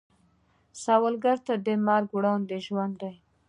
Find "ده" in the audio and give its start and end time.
3.01-3.11